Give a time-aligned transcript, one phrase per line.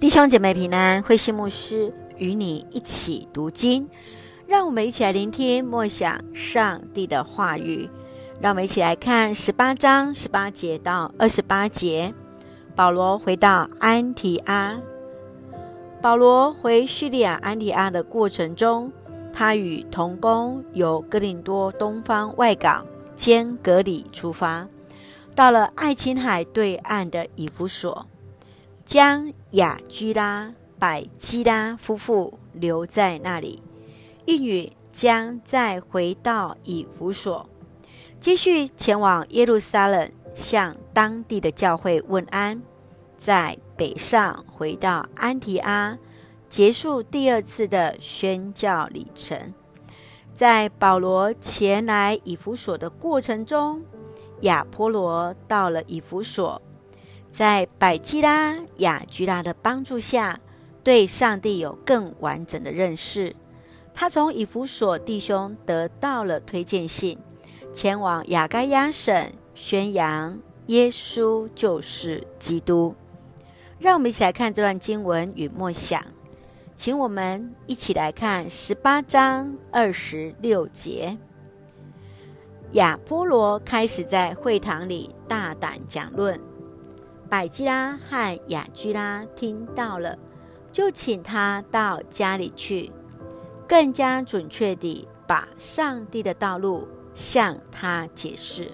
[0.00, 3.88] 弟兄姐妹平安，慧心牧师与你一起读经，
[4.46, 7.88] 让我们一起来聆听默想上帝的话语。
[8.40, 12.12] 让我们一起来看十八章十八节到二十八节。
[12.76, 14.80] 保罗回到安提阿。
[16.02, 18.92] 保罗回叙利亚安提阿的过程中，
[19.32, 22.84] 他与同工由哥林多东方外港
[23.16, 24.68] 兼格里出发，
[25.34, 28.06] 到了爱琴海对岸的以弗所。
[28.84, 33.62] 将雅居拉、百基拉夫妇留在那里，
[34.26, 37.48] 应允将再回到以弗所，
[38.20, 42.62] 继续前往耶路撒冷，向当地的教会问安，
[43.16, 45.98] 在北上回到安提阿，
[46.48, 49.54] 结束第二次的宣教旅程。
[50.34, 53.82] 在保罗前来以弗所的过程中，
[54.42, 56.60] 亚波罗到了以弗所。
[57.34, 60.38] 在百基拉、雅居拉的帮助下，
[60.84, 63.34] 对上帝有更完整的认识。
[63.92, 67.18] 他从以弗所弟兄得到了推荐信，
[67.72, 72.94] 前往亚该亚省宣扬耶稣就是基督。
[73.80, 76.00] 让我们一起来看这段经文与默想，
[76.76, 81.18] 请我们一起来看十八章二十六节。
[82.74, 86.40] 亚波罗开始在会堂里大胆讲论。
[87.28, 90.16] 百基拉和雅居拉听到了，
[90.70, 92.92] 就请他到家里去，
[93.66, 98.70] 更加准确地把上帝的道路向他解释。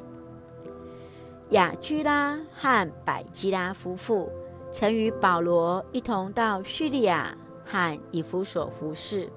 [1.50, 4.30] 雅居拉和百基拉夫妇
[4.70, 9.28] 曾与保罗一同到叙利亚和以弗所服侍，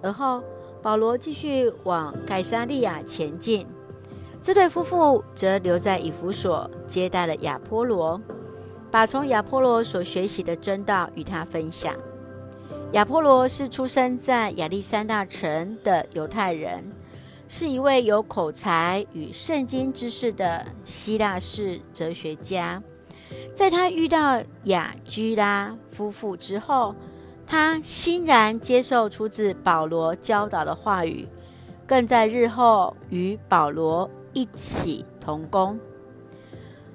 [0.00, 0.42] 而后
[0.80, 3.66] 保罗继续往盖撒利亚前进，
[4.40, 8.20] 这对夫妇则留在以弗所接待了亚波罗。
[8.92, 11.96] 把从亚波罗所学习的真道与他分享。
[12.92, 16.84] 亚波罗是出生在亚历山大城的犹太人，
[17.48, 22.82] 是一位有口才与圣经知识的希腊式哲学家。
[23.54, 26.94] 在他遇到雅居拉夫妇之后，
[27.46, 31.26] 他欣然接受出自保罗教导的话语，
[31.86, 35.80] 更在日后与保罗一起同工。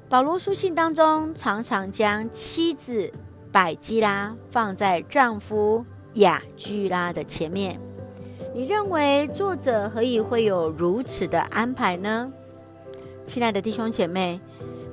[0.10, 3.12] 保罗书信当中常常将妻子
[3.52, 7.78] 百基拉放在丈夫亚居拉的前面。
[8.56, 12.32] 你认为作者何以会有如此的安排呢？
[13.26, 14.40] 亲爱的弟兄姐妹，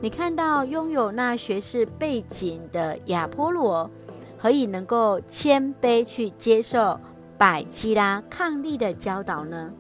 [0.01, 3.89] 你看到拥有那学士背景的亚波罗，
[4.37, 6.99] 何以能够谦卑去接受
[7.39, 9.73] 百基拉抗力的教导呢？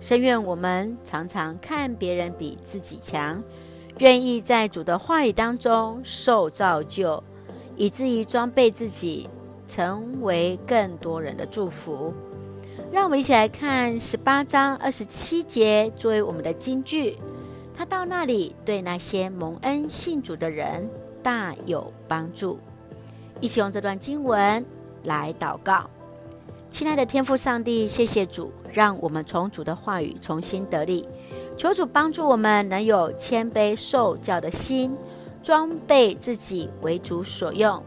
[0.00, 3.42] 深愿我们常常看别人比自己强。
[3.98, 7.22] 愿意在主的话语当中受造就，
[7.76, 9.28] 以至于装备自己，
[9.66, 12.12] 成为更多人的祝福。
[12.90, 17.16] 让我们一起来看十八章二十七节作为我们的金句。
[17.76, 20.88] 他到那里，对那些蒙恩信主的人
[21.22, 22.58] 大有帮助。
[23.40, 24.64] 一起用这段经文
[25.02, 25.90] 来祷告。
[26.74, 31.08] 亲爱的天父上帝，谢谢主，让我们从主的话语重新得力。
[31.56, 34.92] 求主帮助我们能有谦卑受教的心，
[35.40, 37.80] 装备自己为主所用。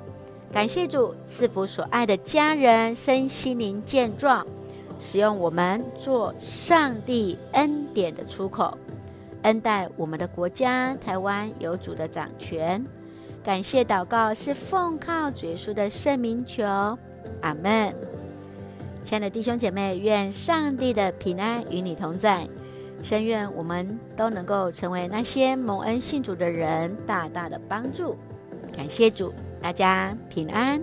[0.54, 4.48] 感谢主赐福所爱的家人身心灵健壮，
[4.98, 8.78] 使用我们做上帝恩典的出口，
[9.42, 12.86] 恩待我们的国家台湾有主的掌权。
[13.44, 16.64] 感谢祷告是奉靠主耶稣的圣名求，
[17.42, 17.94] 阿门。
[19.08, 22.46] 亲爱的弟兄姐妹，愿上帝的平安与你同在。
[23.02, 28.18] 深愿我们都能够成为那些蒙恩信主的人，大大的帮助。
[28.76, 30.82] 感谢主，大家平安。